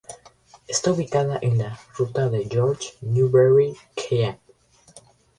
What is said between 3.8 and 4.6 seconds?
Km.